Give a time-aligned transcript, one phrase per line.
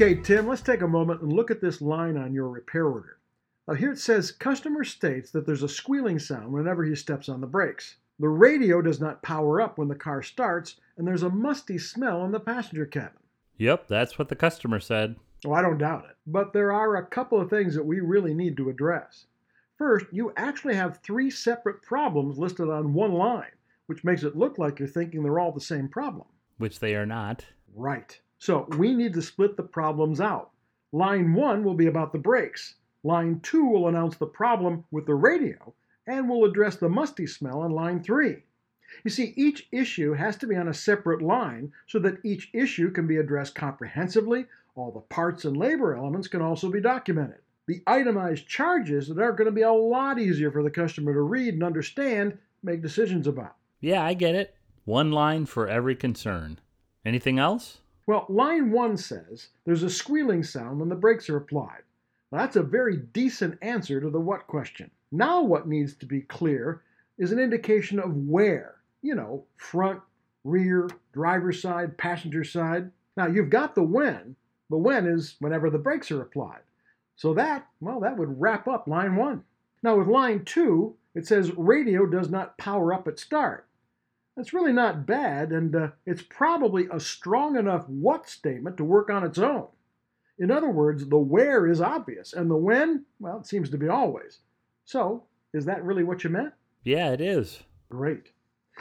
[0.00, 3.18] Okay, Tim, let's take a moment and look at this line on your repair order.
[3.66, 7.40] Now, here it says customer states that there's a squealing sound whenever he steps on
[7.40, 7.96] the brakes.
[8.20, 12.24] The radio does not power up when the car starts, and there's a musty smell
[12.24, 13.18] in the passenger cabin.
[13.56, 15.16] Yep, that's what the customer said.
[15.44, 16.16] Oh, I don't doubt it.
[16.28, 19.26] But there are a couple of things that we really need to address.
[19.78, 23.50] First, you actually have three separate problems listed on one line,
[23.86, 26.28] which makes it look like you're thinking they're all the same problem.
[26.56, 27.44] Which they are not.
[27.74, 28.20] Right.
[28.38, 30.50] So we need to split the problems out.
[30.92, 32.74] Line one will be about the brakes.
[33.04, 35.74] Line two will announce the problem with the radio
[36.06, 38.42] and will address the musty smell on line three.
[39.04, 42.90] You see, each issue has to be on a separate line so that each issue
[42.90, 44.46] can be addressed comprehensively.
[44.74, 47.40] All the parts and labor elements can also be documented.
[47.66, 51.20] The itemized charges that are going to be a lot easier for the customer to
[51.20, 53.56] read and understand, make decisions about.
[53.80, 54.54] Yeah, I get it.
[54.86, 56.58] One line for every concern.
[57.04, 57.80] Anything else?
[58.08, 61.82] Well, line one says there's a squealing sound when the brakes are applied.
[62.32, 64.90] That's a very decent answer to the what question.
[65.12, 66.80] Now, what needs to be clear
[67.18, 68.76] is an indication of where.
[69.02, 70.00] You know, front,
[70.42, 72.90] rear, driver's side, passenger side.
[73.18, 74.36] Now, you've got the when.
[74.70, 76.62] The when is whenever the brakes are applied.
[77.16, 79.44] So that, well, that would wrap up line one.
[79.82, 83.67] Now, with line two, it says radio does not power up at start.
[84.38, 89.10] That's really not bad, and uh, it's probably a strong enough what statement to work
[89.10, 89.66] on its own.
[90.38, 93.88] In other words, the where is obvious, and the when, well, it seems to be
[93.88, 94.38] always.
[94.84, 96.54] So, is that really what you meant?
[96.84, 97.64] Yeah, it is.
[97.88, 98.30] Great.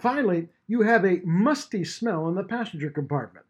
[0.00, 3.46] Finally, you have a musty smell in the passenger compartment.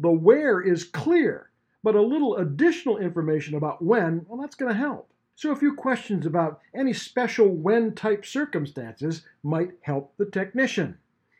[0.00, 1.50] The where is clear,
[1.84, 5.12] but a little additional information about when, well, that's going to help.
[5.36, 10.98] So, a few questions about any special when type circumstances might help the technician.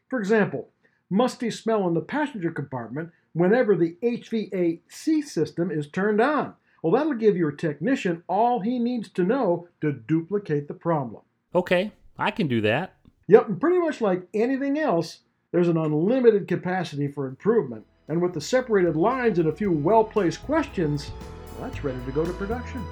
[0.09, 0.69] For example,
[1.11, 6.55] musty smell in the passenger compartment whenever the HVAC system is turned on.
[6.83, 11.23] Well, that'll give your technician all he needs to know to duplicate the problem.
[11.55, 12.95] Okay, I can do that.
[13.29, 15.21] Yep, and pretty much like anything else,
[15.51, 17.85] there's an unlimited capacity for improvement.
[18.09, 21.11] And with the separated lines and a few well placed questions,
[21.59, 22.85] well, that's ready to go to production.